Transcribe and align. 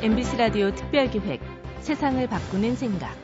MBC 0.00 0.36
라디오 0.36 0.70
특별기획 0.70 1.40
세상을 1.80 2.24
바꾸는 2.28 2.76
생각 2.76 3.16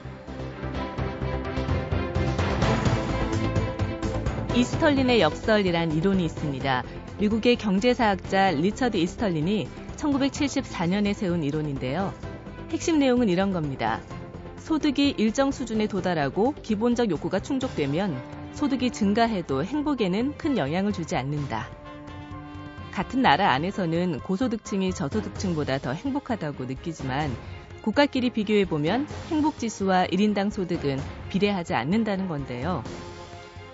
이스털린의 4.57 5.21
역설이란 5.21 5.93
이론이 5.93 6.25
있습니다. 6.25 6.83
미국의 7.21 7.55
경제사학자 7.55 8.51
리처드 8.51 8.97
이스털린이 8.97 9.69
1974년에 9.95 11.15
세운 11.15 11.45
이론인데요. 11.45 12.13
핵심 12.71 12.99
내용은 12.99 13.29
이런 13.29 13.53
겁니다. 13.53 14.01
소득이 14.59 15.15
일정 15.17 15.53
수준에 15.53 15.87
도달하고 15.87 16.55
기본적 16.61 17.09
욕구가 17.09 17.39
충족되면 17.39 18.21
소득이 18.55 18.91
증가해도 18.91 19.63
행복에는 19.63 20.37
큰 20.37 20.59
영향을 20.59 20.93
주지 20.93 21.15
않는다. 21.15 21.84
같은 22.95 23.23
나라 23.23 23.51
안에서는 23.51 24.21
고소득층이 24.21 24.95
저소득층보다 24.95 25.79
더 25.79 25.93
행복하다고 25.93 26.67
느끼지만 26.67 27.35
국가끼리 27.83 28.31
비교해 28.31 28.65
보면 28.67 29.09
행복 29.31 29.59
지수와 29.59 30.07
1인당 30.07 30.53
소득은 30.53 31.01
비례하지 31.29 31.75
않는다는 31.75 32.29
건데요. 32.29 32.85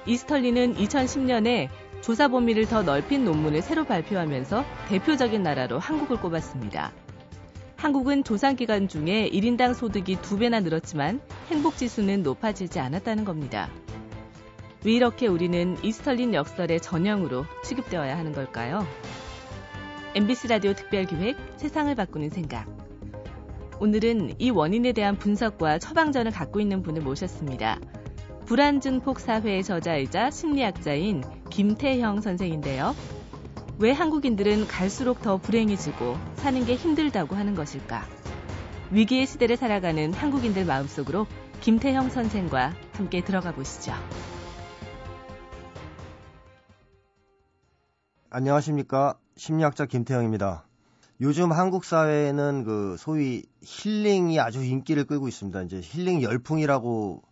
이스털리는 0.06 0.74
2010년에 0.74 1.68
조사 2.00 2.28
범위를 2.28 2.66
더 2.66 2.82
넓힌 2.82 3.26
논문을 3.26 3.60
새로 3.60 3.84
발표하면서 3.84 4.64
대표적인 4.88 5.42
나라로 5.42 5.78
한국을 5.78 6.16
꼽았습니다. 6.16 6.90
한국은 7.76 8.24
조사 8.24 8.54
기간 8.54 8.88
중에 8.88 9.28
1인당 9.28 9.74
소득이 9.74 10.16
2배나 10.16 10.62
늘었지만 10.62 11.20
행복 11.50 11.76
지수는 11.76 12.22
높아지지 12.22 12.80
않았다는 12.80 13.26
겁니다. 13.26 13.68
왜 14.82 14.92
이렇게 14.92 15.26
우리는 15.26 15.76
이스털린 15.82 16.32
역설의 16.32 16.80
전형으로 16.80 17.44
취급되어야 17.64 18.16
하는 18.16 18.32
걸까요? 18.32 18.86
MBC 20.14 20.48
라디오 20.48 20.72
특별기획 20.72 21.36
세상을 21.58 21.94
바꾸는 21.94 22.30
생각. 22.30 22.66
오늘은 23.78 24.36
이 24.38 24.48
원인에 24.48 24.92
대한 24.92 25.16
분석과 25.16 25.80
처방전을 25.80 26.32
갖고 26.32 26.60
있는 26.60 26.82
분을 26.82 27.02
모셨습니다. 27.02 27.78
불안증폭 28.46 29.20
사회의 29.20 29.62
저자이자 29.62 30.30
심리학자인 30.30 31.24
김태형 31.50 32.22
선생인데요. 32.22 32.96
왜 33.78 33.92
한국인들은 33.92 34.66
갈수록 34.66 35.20
더 35.20 35.36
불행해지고 35.36 36.16
사는 36.36 36.64
게 36.64 36.74
힘들다고 36.74 37.36
하는 37.36 37.54
것일까? 37.54 38.06
위기의 38.90 39.26
시대를 39.26 39.58
살아가는 39.58 40.12
한국인들 40.14 40.64
마음속으로 40.64 41.26
김태형 41.60 42.08
선생과 42.08 42.74
함께 42.94 43.20
들어가 43.20 43.52
보시죠. 43.52 43.92
안녕하십니까. 48.32 49.18
심리학자 49.36 49.86
김태형입니다. 49.86 50.64
요즘 51.20 51.50
한국 51.50 51.84
사회에는 51.84 52.62
그 52.62 52.94
소위 52.96 53.42
힐링이 53.60 54.38
아주 54.38 54.62
인기를 54.64 55.04
끌고 55.04 55.26
있습니다. 55.26 55.62
이제 55.62 55.80
힐링 55.82 56.22
열풍이라고 56.22 57.22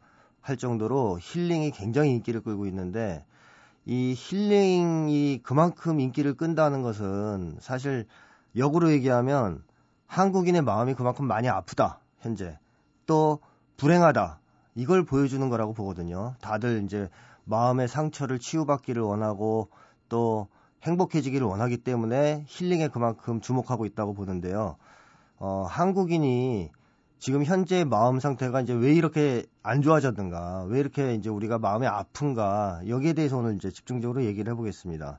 할 0.41 0.56
정도로 0.56 1.20
힐링이 1.22 1.70
굉장히 1.70 2.10
인기를 2.16 2.41
끌고 2.41 2.66
있는데 2.66 3.24
이 3.84 4.12
힐링이 4.16 5.42
그만큼 5.44 6.00
인기를 6.00 6.34
끈다는 6.34 6.82
것은 6.82 7.58
사실 7.60 8.04
역으로 8.56 8.91
얘기하면 8.91 9.62
한국인의 10.08 10.62
마음이 10.62 10.94
그만큼 10.94 11.28
많이 11.28 11.48
아프다. 11.48 12.00
현재. 12.19 12.58
또 13.06 13.38
불행하다. 13.76 14.41
이걸 14.74 15.04
보여주는 15.04 15.48
거라고 15.48 15.74
보거든요. 15.74 16.34
다들 16.41 16.82
이제 16.82 17.08
마음의 17.44 17.86
상처를 17.86 18.41
치유받기를 18.41 19.00
원하고 19.00 19.69
또 20.08 20.48
행복해지기를 20.83 21.47
원하기 21.47 21.79
때문에 21.79 22.45
힐링에 22.47 22.89
그만큼 22.89 23.41
주목하고 23.41 23.87
있다고 23.87 24.15
보는데요. 24.15 24.77
어, 25.39 25.66
한국인이 25.69 26.71
지금 27.19 27.44
현재 27.44 27.84
마음 27.84 28.21
상태가 28.21 28.61
이제 28.61 28.72
왜 28.72 28.94
이렇게 28.94 29.44
안 29.62 29.83
좋아졌는가, 29.83 30.65
왜 30.69 30.78
이렇게 30.78 31.15
이제 31.15 31.28
우리가 31.28 31.59
마음이 31.59 31.87
아픈가, 31.87 32.81
여기에 32.87 33.15
대해서 33.15 33.38
오늘 33.38 33.56
이제 33.56 33.71
집중적으로 33.71 34.25
얘기를 34.25 34.53
해보겠습니다. 34.53 35.19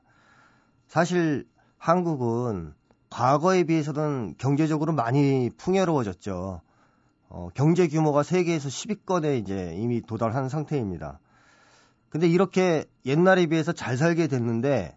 사실 0.88 1.46
한국은 1.76 2.72
과거에 3.10 3.64
비해서는 3.64 4.34
경제적으로 4.38 4.92
많이 4.92 5.50
풍요로워졌죠. 5.58 6.62
어, 7.28 7.48
경제 7.54 7.86
규모가 7.86 8.22
세계에서 8.22 8.68
10위권에 8.68 9.38
이제 9.38 9.74
이미 9.76 10.00
도달한 10.00 10.48
상태입니다. 10.48 11.20
근데 12.08 12.26
이렇게 12.28 12.84
옛날에 13.06 13.46
비해서 13.46 13.72
잘 13.72 13.96
살게 13.96 14.26
됐는데 14.26 14.96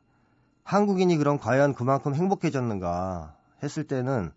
한국인이 0.63 1.17
그럼 1.17 1.37
과연 1.37 1.73
그만큼 1.73 2.15
행복해졌는가 2.15 3.35
했을 3.61 3.85
때는 3.85 4.31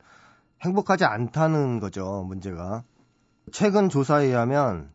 행복하지 0.63 1.05
않다는 1.05 1.81
거죠, 1.81 2.25
문제가. 2.27 2.83
최근 3.53 3.89
조사에 3.89 4.27
의하면 4.27 4.91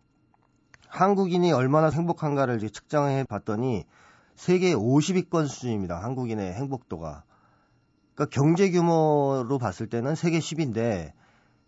한국인이 0.87 1.51
얼마나 1.53 1.89
행복한가를 1.89 2.57
이제 2.57 2.69
측정해 2.69 3.23
봤더니 3.23 3.85
세계 4.35 4.73
50위권 4.73 5.47
수준입니다. 5.47 6.03
한국인의 6.03 6.53
행복도가. 6.53 7.23
그러니까 8.13 8.35
경제 8.35 8.69
규모로 8.71 9.57
봤을 9.57 9.87
때는 9.87 10.15
세계 10.15 10.39
10인데 10.39 11.13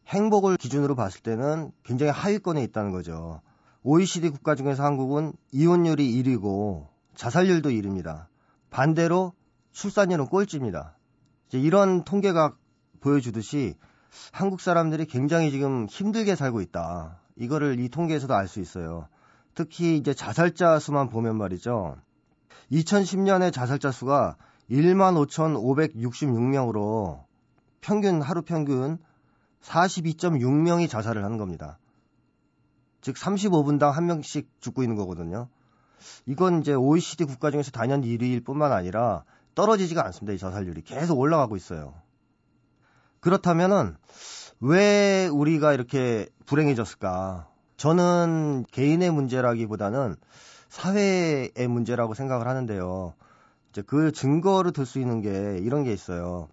행복을 0.08 0.58
기준으로 0.58 0.96
봤을 0.96 1.22
때는 1.22 1.72
굉장히 1.84 2.12
하위권에 2.12 2.62
있다는 2.64 2.92
거죠. 2.92 3.42
OECD 3.84 4.30
국가 4.30 4.56
중에서 4.56 4.84
한국은 4.84 5.34
이혼율이 5.52 6.22
1위고 6.24 6.88
자살률도 7.16 7.70
1위입니다. 7.70 8.26
반대로 8.70 9.34
출산율은 9.74 10.28
꼴찌입니다. 10.28 10.96
이제 11.48 11.60
이런 11.60 12.04
통계가 12.04 12.56
보여주듯이 13.02 13.76
한국 14.32 14.62
사람들이 14.62 15.06
굉장히 15.06 15.52
지금 15.52 15.88
힘들게 15.88 16.36
살고 16.36 16.62
있다. 16.62 17.20
이거를 17.36 17.80
이 17.80 17.90
통계에서도 17.90 18.34
알 18.34 18.48
수 18.48 18.60
있어요. 18.60 19.08
특히 19.56 19.98
이제 19.98 20.14
자살자 20.14 20.80
수만 20.80 21.10
보면 21.10 21.38
말이죠. 21.38 21.98
2010년에 22.72 23.52
자살자 23.52 23.92
수가 23.92 24.38
15,566명으로 24.72 27.24
평균 27.82 28.22
하루 28.22 28.42
평균 28.42 28.98
42.6명이 29.62 30.90
자살을 30.90 31.24
하는 31.24 31.38
겁니다. 31.38 31.78
즉 33.02 33.16
35분당 33.16 33.92
한 33.92 34.06
명씩 34.06 34.50
죽고 34.62 34.84
있는 34.84 34.96
거거든요. 34.96 35.50
이건 36.26 36.62
이제 36.62 36.74
OECD 36.74 37.26
국가 37.26 37.52
중에서 37.52 37.72
단연 37.72 38.02
1위일 38.02 38.46
뿐만 38.46 38.72
아니라 38.72 39.26
떨어지지가 39.56 40.06
않습니다. 40.06 40.34
이 40.34 40.38
자살률이 40.38 40.82
계속 40.84 41.20
올라가고 41.20 41.56
있어요. 41.56 41.94
그렇다면은 43.20 43.96
왜 44.60 45.28
우리가 45.32 45.74
이렇게 45.74 46.28
불행해졌을까? 46.46 47.50
저는 47.78 48.66
개인의 48.72 49.12
문제라기보다는 49.12 50.16
사회의 50.70 51.52
문제라고 51.68 52.14
생각을 52.14 52.48
하는데요. 52.48 53.14
이제 53.70 53.82
그 53.82 54.12
증거로 54.12 54.72
들 54.72 54.86
수 54.86 55.00
있는 55.00 55.22
게 55.22 55.58
이런 55.60 55.84
게 55.84 55.94
있어요. 55.94 56.48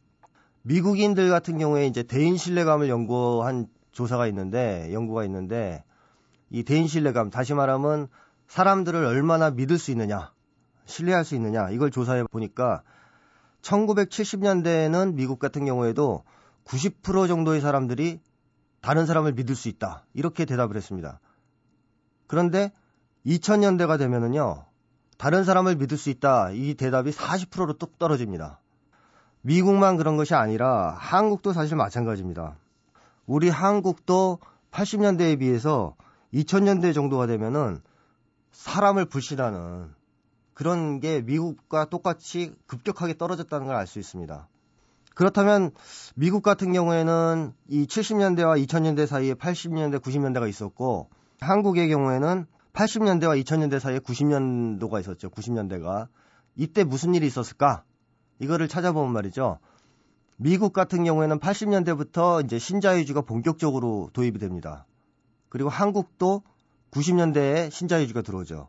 미국인들 0.62 1.30
같은 1.30 1.58
경우에 1.58 1.86
이제 1.86 2.02
대인 2.02 2.36
신뢰감을 2.36 2.88
연구한 2.88 3.66
조사가 3.92 4.26
있는데 4.28 4.92
연구가 4.92 5.24
있는데 5.24 5.84
이 6.50 6.62
대인 6.64 6.86
신뢰감 6.86 7.30
다시 7.30 7.54
말하면 7.54 8.08
사람들을 8.48 9.04
얼마나 9.04 9.50
믿을 9.50 9.78
수 9.78 9.90
있느냐 9.92 10.32
신뢰할 10.86 11.24
수 11.24 11.34
있느냐 11.34 11.70
이걸 11.70 11.90
조사해 11.90 12.24
보니까 12.24 12.82
1970년대에는 13.62 15.14
미국 15.14 15.38
같은 15.38 15.64
경우에도 15.64 16.24
90% 16.64 17.28
정도의 17.28 17.60
사람들이 17.60 18.20
다른 18.80 19.06
사람을 19.06 19.32
믿을 19.32 19.54
수 19.54 19.68
있다. 19.68 20.04
이렇게 20.14 20.44
대답을 20.44 20.76
했습니다. 20.76 21.20
그런데 22.26 22.72
2000년대가 23.26 23.98
되면은요. 23.98 24.64
다른 25.18 25.44
사람을 25.44 25.76
믿을 25.76 25.98
수 25.98 26.08
있다. 26.08 26.50
이 26.52 26.74
대답이 26.74 27.10
40%로 27.10 27.74
뚝 27.74 27.98
떨어집니다. 27.98 28.60
미국만 29.42 29.96
그런 29.96 30.16
것이 30.16 30.34
아니라 30.34 30.96
한국도 30.98 31.52
사실 31.52 31.76
마찬가지입니다. 31.76 32.56
우리 33.26 33.48
한국도 33.48 34.38
80년대에 34.70 35.38
비해서 35.38 35.94
2000년대 36.32 36.94
정도가 36.94 37.26
되면은 37.26 37.82
사람을 38.52 39.06
불신하는 39.06 39.92
그런 40.60 41.00
게 41.00 41.22
미국과 41.22 41.86
똑같이 41.86 42.54
급격하게 42.66 43.16
떨어졌다는 43.16 43.66
걸 43.66 43.76
알 43.76 43.86
수 43.86 43.98
있습니다. 43.98 44.46
그렇다면 45.14 45.70
미국 46.16 46.42
같은 46.42 46.74
경우에는 46.74 47.54
이 47.68 47.86
70년대와 47.86 48.62
2000년대 48.66 49.06
사이에 49.06 49.32
80년대, 49.32 50.02
90년대가 50.02 50.50
있었고 50.50 51.08
한국의 51.40 51.88
경우에는 51.88 52.44
80년대와 52.74 53.42
2000년대 53.42 53.78
사이에 53.78 54.00
90년도가 54.00 55.00
있었죠. 55.00 55.30
90년대가. 55.30 56.08
이때 56.56 56.84
무슨 56.84 57.14
일이 57.14 57.26
있었을까? 57.26 57.82
이거를 58.38 58.68
찾아보면 58.68 59.14
말이죠. 59.14 59.60
미국 60.36 60.74
같은 60.74 61.04
경우에는 61.04 61.38
80년대부터 61.38 62.44
이제 62.44 62.58
신자유주의가 62.58 63.22
본격적으로 63.22 64.10
도입이 64.12 64.38
됩니다. 64.38 64.84
그리고 65.48 65.70
한국도 65.70 66.42
90년대에 66.90 67.70
신자유주의가 67.70 68.20
들어오죠. 68.20 68.68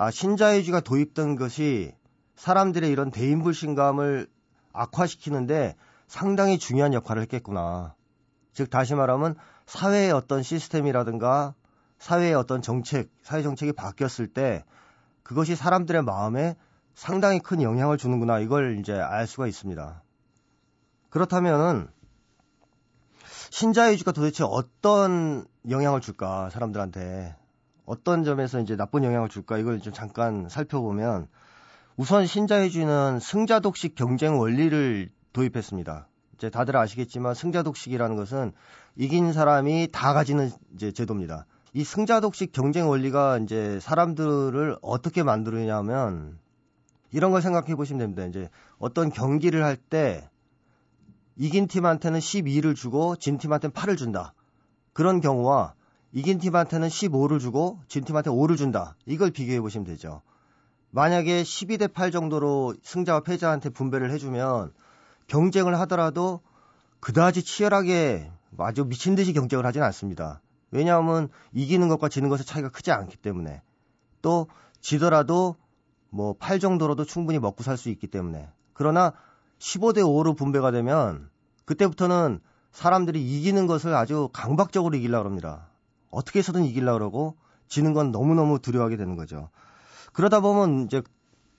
아, 0.00 0.10
신자유주의가 0.10 0.80
도입된 0.80 1.36
것이 1.36 1.94
사람들의 2.34 2.90
이런 2.90 3.10
대인불신감을 3.10 4.28
악화시키는데 4.72 5.76
상당히 6.06 6.58
중요한 6.58 6.94
역할을 6.94 7.20
했겠구나. 7.20 7.94
즉 8.54 8.70
다시 8.70 8.94
말하면 8.94 9.36
사회의 9.66 10.10
어떤 10.10 10.42
시스템이라든가 10.42 11.54
사회의 11.98 12.32
어떤 12.32 12.62
정책, 12.62 13.10
사회 13.20 13.42
정책이 13.42 13.72
바뀌었을 13.72 14.28
때 14.28 14.64
그것이 15.22 15.54
사람들의 15.54 16.02
마음에 16.02 16.56
상당히 16.94 17.38
큰 17.38 17.60
영향을 17.60 17.98
주는구나 17.98 18.38
이걸 18.38 18.78
이제 18.78 18.94
알 18.94 19.26
수가 19.26 19.48
있습니다. 19.48 20.02
그렇다면은 21.10 21.88
신자유주가 23.50 24.12
도대체 24.12 24.44
어떤 24.44 25.44
영향을 25.68 26.00
줄까 26.00 26.48
사람들한테 26.48 27.36
어떤 27.90 28.22
점에서 28.22 28.60
이제 28.60 28.76
나쁜 28.76 29.02
영향을 29.02 29.28
줄까 29.28 29.58
이걸 29.58 29.80
좀 29.80 29.92
잠깐 29.92 30.48
살펴보면 30.48 31.26
우선 31.96 32.24
신자유주의는 32.24 33.18
승자 33.18 33.58
독식 33.58 33.96
경쟁 33.96 34.38
원리를 34.38 35.10
도입했습니다. 35.32 36.06
이제 36.34 36.50
다들 36.50 36.76
아시겠지만 36.76 37.34
승자 37.34 37.64
독식이라는 37.64 38.14
것은 38.14 38.52
이긴 38.94 39.32
사람이 39.32 39.88
다 39.90 40.14
가지는 40.14 40.52
이제 40.72 40.92
제도입니다. 40.92 41.46
이 41.72 41.82
승자 41.82 42.20
독식 42.20 42.52
경쟁 42.52 42.88
원리가 42.88 43.38
이제 43.38 43.80
사람들을 43.80 44.76
어떻게 44.82 45.24
만들느냐면 45.24 46.38
이런 47.10 47.32
걸 47.32 47.42
생각해 47.42 47.74
보시면 47.74 47.98
됩니다. 47.98 48.24
이제 48.24 48.50
어떤 48.78 49.10
경기를 49.10 49.64
할 49.64 49.76
때 49.76 50.30
이긴 51.34 51.66
팀한테는 51.66 52.20
12를 52.20 52.76
주고 52.76 53.16
진 53.16 53.36
팀한테는 53.36 53.74
8을 53.74 53.98
준다. 53.98 54.32
그런 54.92 55.20
경우와 55.20 55.74
이긴 56.12 56.38
팀한테는 56.38 56.88
15를 56.88 57.40
주고 57.40 57.80
진 57.88 58.04
팀한테 58.04 58.30
5를 58.30 58.56
준다. 58.56 58.96
이걸 59.06 59.30
비교해 59.30 59.60
보시면 59.60 59.86
되죠. 59.86 60.22
만약에 60.90 61.42
12대 61.42 61.92
8 61.92 62.10
정도로 62.10 62.74
승자와 62.82 63.20
패자한테 63.20 63.70
분배를 63.70 64.10
해주면 64.10 64.72
경쟁을 65.28 65.78
하더라도 65.80 66.40
그다지 66.98 67.44
치열하게 67.44 68.30
아주 68.58 68.84
미친 68.84 69.14
듯이 69.14 69.32
경쟁을 69.32 69.64
하지는 69.64 69.86
않습니다. 69.86 70.42
왜냐하면 70.72 71.28
이기는 71.52 71.88
것과 71.88 72.08
지는 72.08 72.28
것의 72.28 72.44
차이가 72.44 72.68
크지 72.68 72.90
않기 72.90 73.16
때문에 73.16 73.62
또 74.22 74.48
지더라도 74.80 75.56
뭐 76.10 76.34
8 76.34 76.58
정도로도 76.58 77.04
충분히 77.04 77.38
먹고 77.38 77.62
살 77.62 77.76
수 77.76 77.88
있기 77.90 78.08
때문에 78.08 78.48
그러나 78.72 79.12
15대 79.60 79.98
5로 79.98 80.36
분배가 80.36 80.72
되면 80.72 81.30
그때부터는 81.66 82.40
사람들이 82.72 83.22
이기는 83.22 83.66
것을 83.68 83.94
아주 83.94 84.28
강박적으로 84.32 84.96
이기려고 84.96 85.28
합니다. 85.28 85.69
어떻게 86.10 86.40
해서든 86.40 86.64
이기려고 86.64 86.98
그러고 86.98 87.36
지는 87.68 87.92
건 87.92 88.10
너무너무 88.10 88.58
두려워하게 88.58 88.96
되는 88.96 89.16
거죠. 89.16 89.48
그러다 90.12 90.40
보면 90.40 90.86
이제 90.86 91.02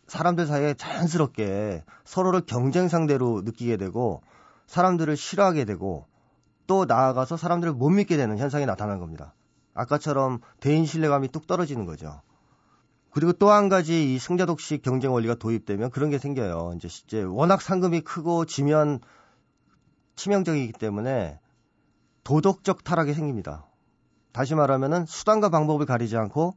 사람들 0.07 0.45
사이에 0.45 0.73
자연스럽게 0.73 1.85
서로를 2.03 2.41
경쟁 2.45 2.89
상대로 2.89 3.41
느끼게 3.41 3.77
되고 3.77 4.21
사람들을 4.67 5.15
싫어하게 5.15 5.65
되고 5.65 6.05
또 6.67 6.85
나아가서 6.85 7.37
사람들을 7.37 7.73
못 7.73 7.89
믿게 7.89 8.17
되는 8.17 8.37
현상이 8.37 8.65
나타나는 8.65 8.99
겁니다. 8.99 9.33
아까처럼 9.73 10.39
대인 10.59 10.85
신뢰감이 10.85 11.29
뚝 11.29 11.47
떨어지는 11.47 11.85
거죠. 11.85 12.21
그리고 13.11 13.33
또 13.33 13.51
한 13.51 13.69
가지 13.69 14.13
이 14.13 14.19
승자독식 14.19 14.81
경쟁 14.81 15.13
원리가 15.13 15.35
도입되면 15.35 15.91
그런 15.91 16.09
게 16.09 16.17
생겨요. 16.17 16.73
이제, 16.75 16.87
이제 16.87 17.21
워낙 17.23 17.61
상금이 17.61 18.01
크고 18.01 18.45
지면 18.45 18.99
치명적이기 20.15 20.73
때문에 20.73 21.39
도덕적 22.23 22.83
타락이 22.83 23.13
생깁니다. 23.13 23.65
다시 24.31 24.55
말하면은 24.55 25.05
수단과 25.05 25.49
방법을 25.49 25.85
가리지 25.85 26.17
않고 26.17 26.55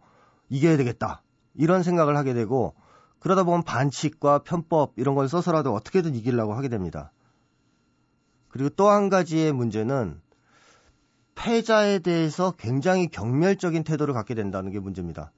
이겨야 0.49 0.76
되겠다. 0.76 1.23
이런 1.55 1.82
생각을 1.82 2.17
하게 2.17 2.35
되고 2.35 2.75
그러다 3.19 3.44
보면 3.44 3.62
반칙과 3.62 4.41
편법 4.41 4.93
이런 4.97 5.15
걸 5.15 5.29
써서라도 5.29 5.73
어떻게든 5.75 6.15
이기려고 6.15 6.55
하게 6.55 6.69
됩니다. 6.69 7.12
그리고 8.49 8.69
또 8.71 8.91
한 8.91 9.09
가지의 9.09 9.53
문제는 9.53 10.21
패자에 11.35 11.99
대해서 12.00 12.53
굉장히 12.53 13.09
경멸적인 13.09 13.82
태도를 13.82 14.15
갖게 14.15 14.35
된다는 14.35 14.70
게 14.70 14.79
문제입니다. 14.79 15.32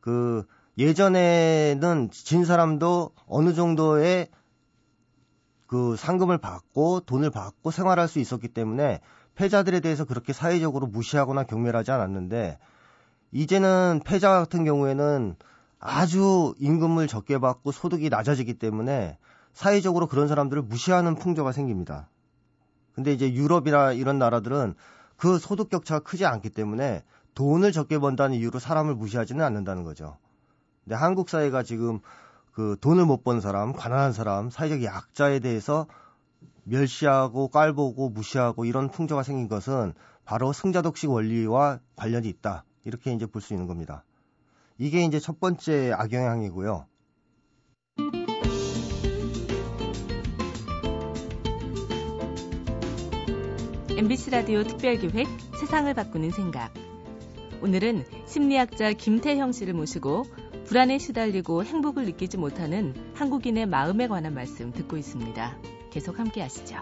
그 0.00 0.46
예전에는 0.78 2.10
진 2.12 2.44
사람도 2.44 3.10
어느 3.26 3.54
정도의 3.54 4.28
그 5.66 5.96
상금을 5.96 6.38
받고 6.38 7.00
돈을 7.00 7.30
받고 7.30 7.70
생활할 7.70 8.08
수 8.08 8.18
있었기 8.18 8.48
때문에 8.48 9.00
패자들에 9.40 9.80
대해서 9.80 10.04
그렇게 10.04 10.34
사회적으로 10.34 10.86
무시하거나 10.86 11.44
경멸하지 11.44 11.90
않았는데 11.90 12.58
이제는 13.32 14.02
패자 14.04 14.28
같은 14.28 14.66
경우에는 14.66 15.34
아주 15.78 16.54
임금을 16.58 17.06
적게 17.06 17.38
받고 17.38 17.72
소득이 17.72 18.10
낮아지기 18.10 18.58
때문에 18.58 19.16
사회적으로 19.54 20.08
그런 20.08 20.28
사람들을 20.28 20.62
무시하는 20.64 21.14
풍조가 21.14 21.52
생깁니다. 21.52 22.10
근데 22.92 23.14
이제 23.14 23.32
유럽이나 23.32 23.92
이런 23.92 24.18
나라들은 24.18 24.74
그 25.16 25.38
소득 25.38 25.70
격차가 25.70 26.00
크지 26.00 26.26
않기 26.26 26.50
때문에 26.50 27.02
돈을 27.34 27.72
적게 27.72 27.98
번다는 27.98 28.36
이유로 28.36 28.58
사람을 28.58 28.94
무시하지는 28.94 29.42
않는다는 29.42 29.84
거죠. 29.84 30.18
근데 30.84 30.96
한국 30.96 31.30
사회가 31.30 31.62
지금 31.62 32.00
그 32.52 32.76
돈을 32.78 33.06
못 33.06 33.24
번 33.24 33.40
사람, 33.40 33.72
가난한 33.72 34.12
사람, 34.12 34.50
사회적 34.50 34.84
약자에 34.84 35.38
대해서 35.38 35.86
멸시하고 36.70 37.48
깔보고 37.48 38.10
무시하고 38.10 38.64
이런 38.64 38.90
풍조가 38.90 39.24
생긴 39.24 39.48
것은 39.48 39.92
바로 40.24 40.52
승자독식 40.52 41.10
원리와 41.10 41.80
관련이 41.96 42.28
있다. 42.28 42.64
이렇게 42.84 43.12
이제 43.12 43.26
볼 43.26 43.42
수 43.42 43.52
있는 43.52 43.66
겁니다. 43.66 44.04
이게 44.78 45.04
이제 45.04 45.18
첫 45.18 45.40
번째 45.40 45.92
악영향이고요. 45.92 46.86
MBC 53.90 54.30
라디오 54.30 54.62
특별기획 54.62 55.26
세상을 55.58 55.92
바꾸는 55.92 56.30
생각. 56.30 56.72
오늘은 57.62 58.04
심리학자 58.26 58.92
김태형 58.92 59.52
씨를 59.52 59.74
모시고 59.74 60.24
불안에 60.70 60.98
시달리고 60.98 61.64
행복을 61.64 62.04
느끼지 62.04 62.36
못하는 62.36 62.94
한국인의 63.16 63.66
마음에 63.66 64.06
관한 64.06 64.34
말씀 64.34 64.70
듣고 64.70 64.96
있습니다. 64.96 65.58
계속 65.90 66.20
함께 66.20 66.42
하시죠. 66.42 66.76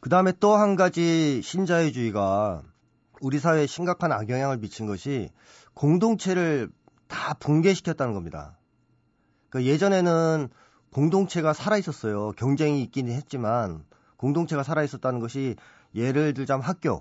그 0.00 0.10
다음에 0.10 0.32
또 0.40 0.56
한 0.56 0.74
가지 0.74 1.42
신자유주의가 1.42 2.64
우리 3.20 3.38
사회에 3.38 3.68
심각한 3.68 4.10
악영향을 4.10 4.56
미친 4.58 4.86
것이 4.86 5.30
공동체를 5.74 6.72
다 7.06 7.34
붕괴시켰다는 7.34 8.14
겁니다. 8.14 8.58
그 9.48 9.64
예전에는 9.64 10.48
공동체가 10.92 11.52
살아 11.52 11.76
있었어요. 11.78 12.32
경쟁이 12.32 12.82
있긴 12.82 13.06
했지만 13.10 13.84
공동체가 14.16 14.64
살아 14.64 14.82
있었다는 14.82 15.20
것이 15.20 15.54
예를 15.94 16.34
들자면 16.34 16.64
학교 16.64 17.00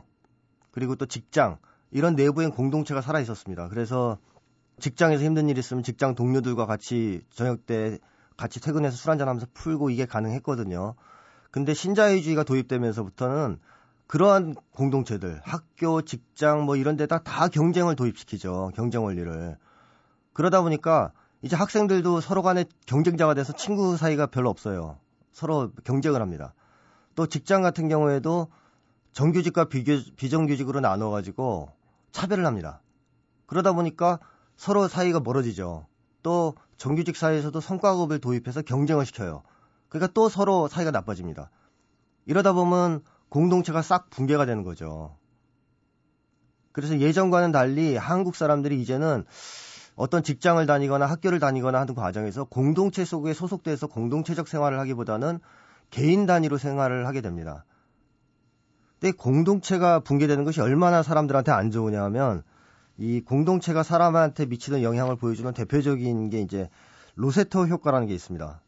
그리고 0.71 0.95
또 0.95 1.05
직장 1.05 1.57
이런 1.91 2.15
내부엔 2.15 2.51
공동체가 2.51 3.01
살아 3.01 3.19
있었습니다. 3.19 3.69
그래서 3.69 4.17
직장에서 4.79 5.23
힘든 5.23 5.49
일 5.49 5.57
있으면 5.57 5.83
직장 5.83 6.15
동료들과 6.15 6.65
같이 6.65 7.21
저녁 7.29 7.65
때 7.65 7.99
같이 8.35 8.59
퇴근해서 8.59 8.95
술 8.97 9.11
한잔하면서 9.11 9.47
풀고 9.53 9.91
이게 9.91 10.05
가능했거든요. 10.05 10.95
근데 11.51 11.73
신자유주의가 11.73 12.43
도입되면서부터는 12.43 13.59
그러한 14.07 14.55
공동체들, 14.71 15.39
학교, 15.43 16.01
직장 16.01 16.63
뭐 16.65 16.75
이런 16.75 16.97
데다 16.97 17.19
다 17.19 17.47
경쟁을 17.47 17.95
도입시키죠. 17.95 18.71
경쟁 18.75 19.03
원리를. 19.03 19.57
그러다 20.33 20.61
보니까 20.61 21.11
이제 21.41 21.55
학생들도 21.55 22.21
서로 22.21 22.41
간에 22.41 22.65
경쟁자가 22.85 23.33
돼서 23.33 23.53
친구 23.53 23.97
사이가 23.97 24.27
별로 24.27 24.49
없어요. 24.49 24.97
서로 25.31 25.71
경쟁을 25.83 26.21
합니다. 26.21 26.53
또 27.15 27.27
직장 27.27 27.61
같은 27.61 27.87
경우에도 27.87 28.47
정규직과 29.13 29.65
비교, 29.65 29.99
비정규직으로 30.17 30.79
나눠가지고 30.79 31.71
차별을 32.11 32.45
합니다. 32.45 32.81
그러다 33.45 33.73
보니까 33.73 34.19
서로 34.55 34.87
사이가 34.87 35.19
멀어지죠. 35.19 35.87
또 36.23 36.55
정규직 36.77 37.15
사이에서도 37.15 37.59
성과급을 37.59 38.19
도입해서 38.19 38.61
경쟁을 38.61 39.05
시켜요. 39.05 39.43
그러니까 39.89 40.11
또 40.13 40.29
서로 40.29 40.67
사이가 40.67 40.91
나빠집니다. 40.91 41.51
이러다 42.25 42.53
보면 42.53 43.03
공동체가 43.29 43.81
싹 43.81 44.09
붕괴가 44.09 44.45
되는 44.45 44.63
거죠. 44.63 45.15
그래서 46.71 46.99
예전과는 46.99 47.51
달리 47.51 47.95
한국 47.95 48.35
사람들이 48.35 48.81
이제는 48.81 49.25
어떤 49.95 50.23
직장을 50.23 50.65
다니거나 50.65 51.05
학교를 51.05 51.39
다니거나 51.39 51.81
하는 51.81 51.93
과정에서 51.93 52.45
공동체 52.45 53.05
속에 53.05 53.33
소속돼서 53.33 53.87
공동체적 53.87 54.47
생활을 54.47 54.79
하기보다는 54.79 55.39
개인 55.91 56.25
단위로 56.25 56.57
생활을 56.57 57.05
하게 57.05 57.21
됩니다. 57.21 57.63
근데 59.03 59.17
공동체가 59.17 59.99
붕괴되는 59.99 60.45
것이 60.45 60.61
얼마나 60.61 61.03
사람들한테 61.03 61.51
안 61.51 61.71
좋으냐 61.71 62.01
하면 62.05 62.41
이 62.97 63.19
공동체가 63.19 63.83
사람한테 63.83 64.45
미치는 64.45 64.81
영향을 64.81 65.17
보여주는 65.17 65.53
대표적인 65.53 66.29
게 66.29 66.39
이제 66.39 66.69
로세토 67.15 67.67
효과라는 67.67 68.07
게 68.07 68.13
있습니다. 68.13 68.61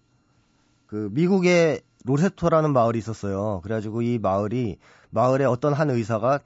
그 0.88 1.08
미국의 1.13 1.80
로세토라는 2.04 2.74
마을이 2.74 2.98
있었어요. 2.98 3.62
그래가지고 3.63 4.01
이 4.01 4.20
마을이 4.20 4.77
마을에 5.10 5.46
어떤 5.46 5.72
한 5.72 5.89
의사가 5.89 6.42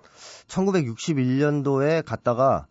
1961년도에 0.46 2.06
갔다가 2.06 2.68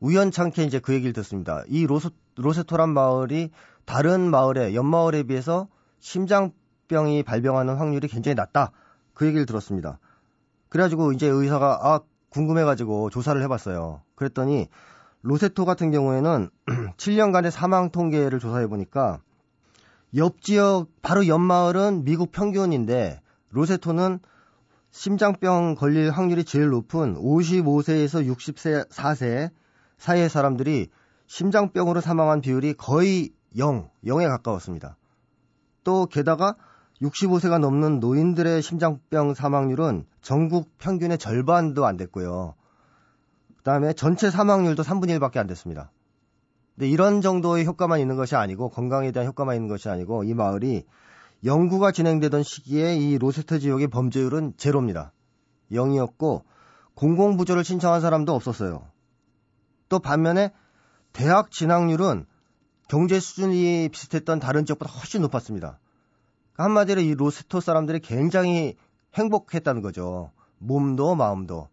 우연찮게 0.00 0.64
이제 0.64 0.80
그 0.80 0.92
얘기를 0.92 1.14
듣습니다. 1.14 1.64
이 1.66 1.86
로소, 1.86 2.10
로세토란 2.36 2.90
마을이 2.90 3.52
다른 3.86 4.30
마을에 4.30 4.74
옆마을에 4.74 5.22
비해서 5.22 5.68
심장병이 6.00 7.22
발병하는 7.22 7.76
확률이 7.76 8.06
굉장히 8.06 8.34
낮다. 8.34 8.72
그 9.14 9.24
얘기를 9.24 9.46
들었습니다. 9.46 9.98
그래가지고 10.72 11.12
이제 11.12 11.26
의사가 11.26 11.80
아 11.82 12.00
궁금해가지고 12.30 13.10
조사를 13.10 13.42
해봤어요. 13.42 14.00
그랬더니 14.14 14.68
로세토 15.20 15.66
같은 15.66 15.90
경우에는 15.90 16.48
7년간의 16.96 17.50
사망 17.50 17.90
통계를 17.90 18.40
조사해 18.40 18.68
보니까 18.68 19.20
옆 20.16 20.40
지역 20.40 20.86
바로 21.02 21.26
옆 21.26 21.42
마을은 21.42 22.04
미국 22.04 22.32
평균인데 22.32 23.20
로세토는 23.50 24.20
심장병 24.92 25.74
걸릴 25.74 26.10
확률이 26.10 26.42
제일 26.42 26.70
높은 26.70 27.16
55세에서 27.16 28.34
64세 28.34 29.50
사이의 29.98 30.30
사람들이 30.30 30.88
심장병으로 31.26 32.00
사망한 32.00 32.40
비율이 32.40 32.74
거의 32.78 33.34
0, 33.58 33.90
0에 34.06 34.26
가까웠습니다. 34.26 34.96
또 35.84 36.06
게다가 36.06 36.56
65세가 37.02 37.58
넘는 37.58 38.00
노인들의 38.00 38.62
심장병 38.62 39.34
사망률은 39.34 40.06
전국 40.22 40.78
평균의 40.78 41.18
절반도 41.18 41.84
안 41.84 41.96
됐고요. 41.96 42.54
그 43.56 43.62
다음에 43.64 43.92
전체 43.92 44.30
사망률도 44.30 44.82
3분의 44.82 45.18
1밖에 45.18 45.36
안 45.36 45.46
됐습니다. 45.46 45.90
근데 46.74 46.88
이런 46.88 47.20
정도의 47.20 47.66
효과만 47.66 48.00
있는 48.00 48.16
것이 48.16 48.34
아니고 48.34 48.70
건강에 48.70 49.12
대한 49.12 49.28
효과만 49.28 49.56
있는 49.56 49.68
것이 49.68 49.88
아니고 49.88 50.24
이 50.24 50.32
마을이 50.32 50.84
연구가 51.44 51.92
진행되던 51.92 52.44
시기에 52.44 52.96
이 52.96 53.18
로세트 53.18 53.58
지역의 53.58 53.88
범죄율은 53.88 54.54
제로입니다. 54.56 55.12
0이었고 55.72 56.44
공공부조를 56.94 57.64
신청한 57.64 58.00
사람도 58.00 58.32
없었어요. 58.34 58.86
또 59.88 59.98
반면에 59.98 60.52
대학 61.12 61.50
진학률은 61.50 62.26
경제 62.88 63.20
수준이 63.20 63.88
비슷했던 63.90 64.38
다른 64.38 64.64
지역보다 64.66 64.90
훨씬 64.92 65.22
높았습니다. 65.22 65.78
한마디로 66.54 67.00
이 67.00 67.14
로스토 67.14 67.60
사람들이 67.60 68.00
굉장히 68.00 68.76
행복했다는 69.14 69.82
거죠. 69.82 70.30
몸도 70.58 71.14
마음도. 71.14 71.68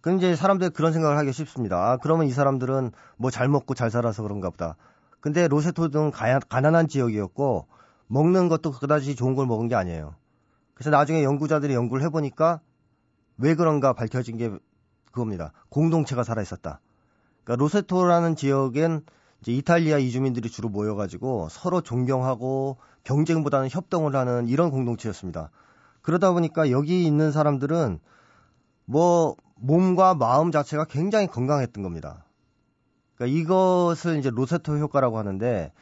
그럼 0.00 0.18
이제 0.18 0.36
사람들이 0.36 0.70
그런 0.70 0.92
생각을 0.92 1.18
하기 1.18 1.32
쉽습니다. 1.32 1.90
아, 1.90 1.96
그러면 1.96 2.26
이 2.26 2.30
사람들은 2.30 2.92
뭐 3.16 3.30
잘 3.30 3.48
먹고 3.48 3.74
잘 3.74 3.90
살아서 3.90 4.22
그런가 4.22 4.50
보다. 4.50 4.76
근데 5.20 5.48
로세토 5.48 5.88
등 5.88 6.10
가난한 6.12 6.88
지역이었고 6.88 7.66
먹는 8.06 8.48
것도 8.48 8.70
그다지 8.70 9.16
좋은 9.16 9.34
걸 9.34 9.46
먹은 9.46 9.68
게 9.68 9.74
아니에요. 9.74 10.14
그래서 10.74 10.90
나중에 10.90 11.24
연구자들이 11.24 11.74
연구를 11.74 12.04
해보니까 12.04 12.60
왜 13.36 13.54
그런가 13.54 13.92
밝혀진 13.92 14.36
게 14.36 14.50
그겁니다. 15.06 15.52
공동체가 15.68 16.22
살아있었다. 16.22 16.80
그러니까 17.44 17.62
로세토라는 17.62 18.36
지역엔 18.36 19.02
이제 19.40 19.52
이탈리아 19.52 19.98
이주민들이 19.98 20.48
주로 20.48 20.68
모여가지고 20.68 21.48
서로 21.50 21.80
존경하고 21.80 22.78
경쟁보다는 23.04 23.68
협동을 23.70 24.14
하는 24.14 24.48
이런 24.48 24.70
공동체였습니다. 24.70 25.50
그러다 26.02 26.32
보니까 26.32 26.70
여기 26.70 27.04
있는 27.04 27.32
사람들은 27.32 28.00
뭐 28.84 29.36
몸과 29.56 30.14
마음 30.14 30.50
자체가 30.50 30.84
굉장히 30.84 31.26
건강했던 31.26 31.82
겁니다. 31.82 32.24
그러니까 33.14 33.38
이것을 33.38 34.18
이제 34.18 34.30
로세토 34.30 34.78
효과라고 34.78 35.18
하는데 35.18 35.72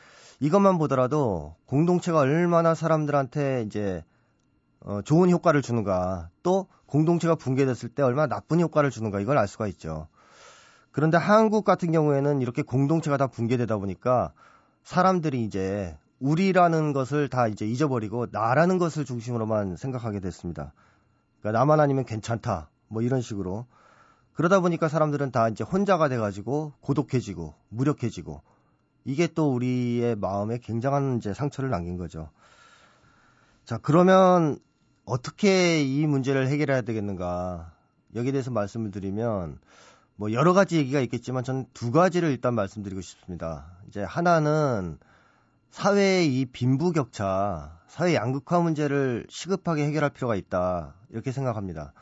이것만 0.40 0.78
보더라도 0.78 1.54
공동체가 1.66 2.20
얼마나 2.20 2.74
사람들한테 2.74 3.64
이제 3.66 4.02
어, 4.80 5.02
좋은 5.02 5.30
효과를 5.30 5.62
주는가 5.62 6.30
또 6.42 6.68
공동체가 6.86 7.34
붕괴됐을 7.34 7.88
때 7.90 8.02
얼마나 8.02 8.28
나쁜 8.28 8.60
효과를 8.60 8.90
주는가 8.90 9.20
이걸 9.20 9.38
알 9.38 9.48
수가 9.48 9.66
있죠. 9.68 10.08
그런데 10.92 11.18
한국 11.18 11.64
같은 11.64 11.92
경우에는 11.92 12.40
이렇게 12.40 12.62
공동체가 12.62 13.16
다 13.16 13.26
붕괴되다 13.26 13.76
보니까 13.76 14.32
사람들이 14.84 15.44
이제 15.44 15.96
우리라는 16.20 16.92
것을 16.92 17.28
다 17.28 17.46
이제 17.48 17.66
잊어버리고 17.66 18.26
나라는 18.30 18.78
것을 18.78 19.04
중심으로만 19.04 19.76
생각하게 19.76 20.20
됐습니다. 20.20 20.72
그러니까 21.40 21.58
나만 21.58 21.80
아니면 21.80 22.04
괜찮다. 22.04 22.70
뭐 22.88 23.02
이런 23.02 23.20
식으로. 23.20 23.66
그러다 24.32 24.60
보니까 24.60 24.88
사람들은 24.88 25.30
다 25.30 25.48
이제 25.48 25.64
혼자가 25.64 26.08
돼가지고 26.08 26.72
고독해지고 26.80 27.54
무력해지고 27.70 28.42
이게 29.04 29.26
또 29.28 29.54
우리의 29.54 30.16
마음에 30.16 30.58
굉장한 30.58 31.18
이제 31.18 31.32
상처를 31.32 31.70
남긴 31.70 31.96
거죠. 31.96 32.30
자, 33.64 33.78
그러면 33.78 34.58
어떻게 35.04 35.82
이 35.82 36.06
문제를 36.06 36.48
해결해야 36.48 36.82
되겠는가? 36.82 37.72
여기에 38.14 38.32
대해서 38.32 38.50
말씀을 38.50 38.90
드리면 38.90 39.58
뭐 40.16 40.32
여러 40.32 40.52
가지 40.52 40.76
얘기가 40.76 41.00
있겠지만 41.00 41.44
저는 41.44 41.66
두 41.72 41.92
가지를 41.92 42.30
일단 42.30 42.54
말씀드리고 42.54 43.00
싶습니다. 43.00 43.66
이제 43.88 44.02
하나는 44.02 44.98
사회의 45.76 46.40
이 46.40 46.46
빈부격차, 46.46 47.80
사회 47.86 48.14
양극화 48.14 48.60
문제를 48.60 49.26
시급하게 49.28 49.84
해결할 49.84 50.08
필요가 50.08 50.34
있다. 50.34 50.94
이렇게 51.10 51.32
생각합니다. 51.32 51.92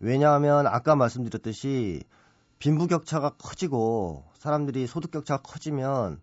왜냐하면 0.00 0.66
아까 0.66 0.96
말씀드렸듯이 0.96 2.04
빈부격차가 2.58 3.34
커지고 3.36 4.24
사람들이 4.38 4.86
소득격차가 4.86 5.42
커지면 5.42 6.22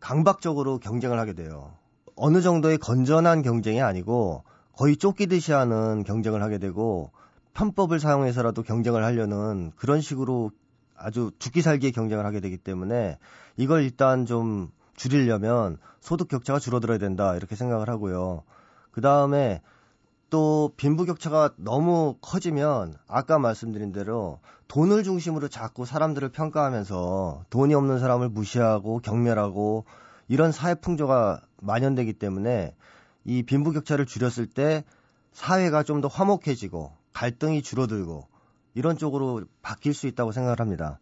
강박적으로 0.00 0.78
경쟁을 0.80 1.18
하게 1.18 1.32
돼요. 1.32 1.72
어느 2.14 2.42
정도의 2.42 2.76
건전한 2.76 3.40
경쟁이 3.40 3.80
아니고 3.80 4.44
거의 4.76 4.98
쫓기듯이 4.98 5.52
하는 5.52 6.04
경쟁을 6.04 6.42
하게 6.42 6.58
되고 6.58 7.10
편법을 7.54 8.00
사용해서라도 8.00 8.62
경쟁을 8.64 9.02
하려는 9.02 9.72
그런 9.76 10.02
식으로 10.02 10.50
아주 10.94 11.30
죽기 11.38 11.62
살기의 11.62 11.92
경쟁을 11.92 12.26
하게 12.26 12.40
되기 12.40 12.58
때문에 12.58 13.16
이걸 13.56 13.82
일단 13.82 14.26
좀 14.26 14.70
줄이려면 15.08 15.78
소득 16.00 16.28
격차가 16.28 16.60
줄어들어야 16.60 16.98
된다 16.98 17.34
이렇게 17.34 17.56
생각을 17.56 17.88
하고요. 17.88 18.44
그 18.92 19.00
다음에 19.00 19.60
또 20.30 20.72
빈부격차가 20.76 21.54
너무 21.56 22.16
커지면 22.20 22.94
아까 23.08 23.38
말씀드린 23.38 23.92
대로 23.92 24.38
돈을 24.68 25.02
중심으로 25.02 25.48
자꾸 25.48 25.84
사람들을 25.84 26.28
평가하면서 26.30 27.44
돈이 27.50 27.74
없는 27.74 27.98
사람을 27.98 28.28
무시하고 28.30 29.00
경멸하고 29.00 29.84
이런 30.28 30.52
사회 30.52 30.74
풍조가 30.74 31.40
만연되기 31.60 32.14
때문에 32.14 32.74
이 33.24 33.42
빈부격차를 33.42 34.06
줄였을 34.06 34.46
때 34.46 34.84
사회가 35.32 35.82
좀 35.82 36.00
더 36.00 36.08
화목해지고 36.08 36.92
갈등이 37.12 37.62
줄어들고 37.62 38.28
이런 38.74 38.96
쪽으로 38.96 39.42
바뀔 39.62 39.94
수 39.94 40.06
있다고 40.06 40.32
생각을 40.32 40.60
합니다. 40.60 40.98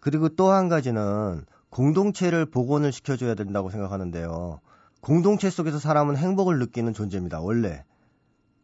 그리고 0.00 0.28
또 0.30 0.50
한 0.50 0.68
가지는 0.68 1.44
공동체를 1.70 2.46
복원을 2.46 2.92
시켜줘야 2.92 3.34
된다고 3.34 3.70
생각하는데요. 3.70 4.60
공동체 5.00 5.48
속에서 5.48 5.78
사람은 5.78 6.16
행복을 6.16 6.58
느끼는 6.58 6.92
존재입니다. 6.92 7.40
원래. 7.40 7.84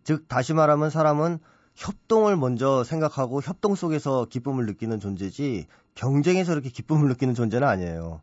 즉 0.05 0.29
다시 0.29 0.53
말하면 0.53 0.91
사람은 0.91 1.39
협동을 1.75 2.37
먼저 2.37 2.85
생각하고 2.85 3.41
협동 3.41 3.75
속에서 3.75 4.27
기쁨을 4.27 4.67
느끼는 4.67 5.01
존재지 5.01 5.67
경쟁에서 5.95 6.53
이렇게 6.53 6.71
기쁨을 6.71 7.09
느끼는 7.09 7.35
존재는 7.35 7.67
아니에요. 7.67 8.21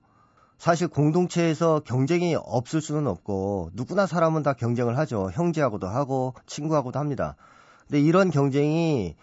사실 0.58 0.88
공동체에서 0.88 1.82
경쟁이 1.82 2.36
없을 2.36 2.82
수는 2.82 3.08
없고 3.08 3.72
누구나 3.74 4.06
사람은 4.06 4.44
다 4.44 4.54
경쟁을 4.54 4.98
하죠. 4.98 5.30
형제하고도 5.34 5.88
하고 5.88 6.34
친구하고도 6.46 7.00
합니다. 7.00 7.36
근데 7.88 8.00
이런 8.00 8.32
경쟁이 8.32 9.16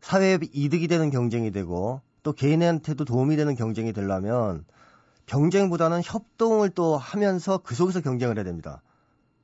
사회에 0.00 0.38
이득이 0.52 0.88
되는 0.88 1.10
경쟁이 1.10 1.50
되고 1.52 2.00
또 2.22 2.32
개인한테도 2.32 3.04
도움이 3.04 3.36
되는 3.36 3.54
경쟁이 3.54 3.92
되려면 3.92 4.64
경쟁보다는 5.32 6.02
협동을 6.04 6.68
또 6.68 6.98
하면서 6.98 7.56
그 7.56 7.74
속에서 7.74 8.02
경쟁을 8.02 8.36
해야 8.36 8.44
됩니다. 8.44 8.82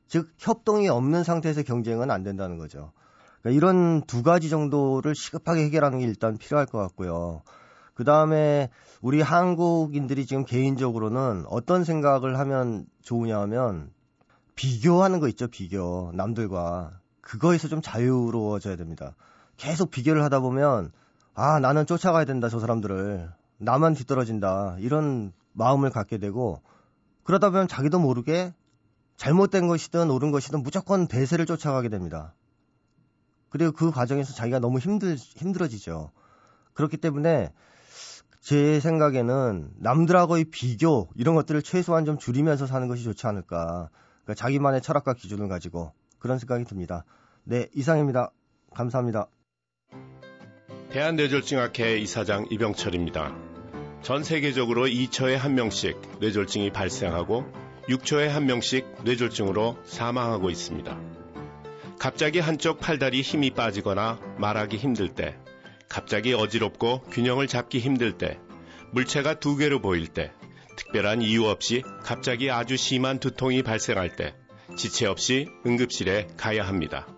즉 0.07 0.29
협동이 0.37 0.87
없는 0.91 1.25
상태에서 1.25 1.63
경쟁은 1.63 2.11
안 2.11 2.23
된다는 2.23 2.59
거죠. 2.59 2.93
그러니까 3.41 3.57
이런 3.57 4.03
두 4.03 4.23
가지 4.23 4.51
정도를 4.51 5.15
시급하게 5.15 5.63
해결하는 5.65 6.01
게 6.01 6.05
일단 6.05 6.37
필요할 6.37 6.67
것 6.67 6.77
같고요. 6.79 7.41
그 7.95 8.05
다음에 8.05 8.69
우리 9.01 9.23
한국인들이 9.23 10.27
지금 10.27 10.45
개인적으로는 10.45 11.47
어떤 11.49 11.85
생각을 11.85 12.39
하면 12.39 12.85
좋으냐 13.01 13.41
하면 13.41 13.91
비교하는 14.57 15.21
거 15.21 15.29
있죠, 15.29 15.49
비교. 15.49 16.11
남들과. 16.13 17.01
그거에서 17.23 17.69
좀 17.69 17.81
자유로워져야 17.81 18.77
됩니다. 18.77 19.15
계속 19.57 19.91
비교를 19.91 20.23
하다 20.25 20.41
보면, 20.41 20.93
아, 21.33 21.61
나는 21.61 21.87
쫓아가야 21.87 22.27
된다, 22.27 22.51
저 22.51 22.61
사람들을. 22.61 23.31
나만 23.59 23.95
뒤떨어진다. 23.95 24.77
이런 24.81 25.33
마음을 25.59 25.91
갖게 25.91 26.17
되고, 26.19 26.63
그러다 27.25 27.51
보면 27.51 27.69
자기도 27.69 27.99
모르게 27.99 28.55
잘못된 29.17 29.67
것이든 29.67 30.11
옳은 30.11 30.31
것이든 30.31 30.63
무조건 30.63 31.09
대세를 31.09 31.45
쫓아가게 31.45 31.89
됩니다. 31.89 32.35
그리고 33.51 33.73
그 33.73 33.91
과정에서 33.91 34.33
자기가 34.33 34.61
너무 34.61 34.79
힘들, 34.79 35.17
힘들어지죠. 35.17 36.13
그렇기 36.73 36.97
때문에 36.97 37.53
제 38.41 38.81
생각에는 38.81 39.73
남들하고의 39.77 40.45
비교 40.45 41.09
이런 41.17 41.35
것들을 41.35 41.61
최소한 41.63 42.05
좀 42.05 42.19
줄이면서 42.19 42.67
사는 42.67 42.87
것이 42.89 43.03
좋지 43.03 43.27
않을까. 43.27 43.91
그러니까 44.23 44.35
자기만의 44.35 44.81
철학과 44.81 45.15
기준을 45.15 45.49
가지고 45.49 45.93
그런 46.19 46.39
생각이 46.39 46.65
듭니다. 46.65 47.05
네, 47.45 47.69
이상입니다. 47.75 48.31
감사합니다. 48.75 49.27
대한뇌졸중학회 50.91 51.99
이사장 51.99 52.47
이병철입니다. 52.51 53.58
전 54.03 54.25
세계적으로 54.25 54.87
2처에 54.87 55.35
한 55.35 55.55
명씩 55.55 56.01
뇌졸중이 56.21 56.71
발생하고 56.71 57.45
6초에 57.89 58.29
한 58.29 58.47
명씩 58.47 59.05
뇌졸중으로 59.05 59.79
사망하고 59.85 60.51
있습니다. 60.51 60.99
갑자기 61.99 62.39
한쪽 62.39 62.79
팔다리 62.81 63.23
힘이 63.23 63.51
빠지거나 63.51 64.21
말하기 64.39 64.77
힘들 64.77 65.09
때, 65.09 65.37
갑자기 65.89 66.33
어지럽고 66.33 67.01
균형을 67.11 67.49
잡기 67.49 67.81
힘들 67.81 68.17
때, 68.19 68.39
물체가 68.93 69.41
두 69.41 69.57
개로 69.57 69.81
보일 69.81 70.07
때, 70.07 70.33
특별한 70.77 71.23
이유 71.23 71.47
없이 71.47 71.83
갑자기 72.05 72.51
아주 72.51 72.77
심한 72.77 73.19
두통이 73.19 73.63
발생할 73.63 74.15
때, 74.15 74.35
지체 74.77 75.07
없이 75.07 75.49
응급실에 75.67 76.29
가야 76.37 76.67
합니다. 76.67 77.09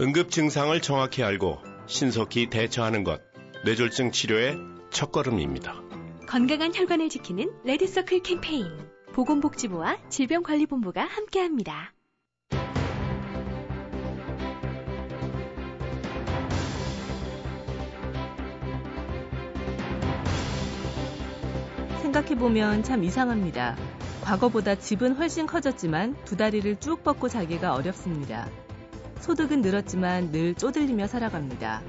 응급 0.00 0.30
증상을 0.30 0.80
정확히 0.80 1.22
알고 1.22 1.58
신속히 1.86 2.48
대처하는 2.48 3.04
것, 3.04 3.20
뇌졸중 3.64 4.12
치료의 4.12 4.56
첫걸음입니다. 4.90 5.85
건강한 6.26 6.74
혈관을 6.74 7.08
지키는 7.08 7.52
레드서클 7.62 8.20
캠페인. 8.22 8.66
보건복지부와 9.12 9.96
질병관리본부가 10.08 11.04
함께합니다. 11.04 11.94
생각해보면 22.02 22.82
참 22.82 23.04
이상합니다. 23.04 23.76
과거보다 24.24 24.74
집은 24.74 25.14
훨씬 25.14 25.46
커졌지만 25.46 26.16
두 26.24 26.36
다리를 26.36 26.74
쭉 26.80 27.04
뻗고 27.04 27.28
자기가 27.28 27.74
어렵습니다. 27.74 28.50
소득은 29.20 29.60
늘었지만 29.60 30.32
늘 30.32 30.56
쪼들리며 30.56 31.06
살아갑니다. 31.06 31.82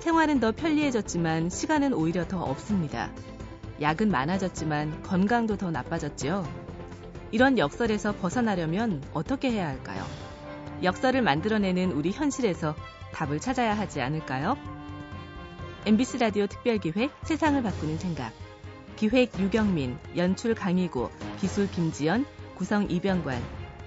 생활은 0.00 0.40
더 0.40 0.50
편리해졌지만 0.50 1.50
시간은 1.50 1.92
오히려 1.94 2.26
더 2.26 2.42
없습니다. 2.42 3.12
약은 3.80 4.10
많아졌지만 4.10 5.02
건강도 5.02 5.56
더 5.56 5.70
나빠졌지요. 5.70 6.46
이런 7.32 7.58
역설에서 7.58 8.14
벗어나려면 8.16 9.02
어떻게 9.14 9.50
해야 9.50 9.68
할까요? 9.68 10.04
역설을 10.82 11.22
만들어내는 11.22 11.92
우리 11.92 12.10
현실에서 12.10 12.74
답을 13.12 13.40
찾아야 13.40 13.76
하지 13.76 14.00
않을까요? 14.00 14.56
MBC 15.86 16.18
라디오 16.18 16.46
특별기획 16.46 17.10
세상을 17.22 17.62
바꾸는 17.62 17.98
생각. 17.98 18.32
기획 18.96 19.38
유경민, 19.38 19.96
연출 20.16 20.54
강희구, 20.54 21.08
기술 21.40 21.70
김지연, 21.70 22.26
구성 22.54 22.90
이병관, 22.90 23.42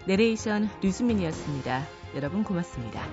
내레이션 0.08 0.70
류수민이었습니다. 0.82 1.86
여러분 2.16 2.44
고맙습니다. 2.44 3.04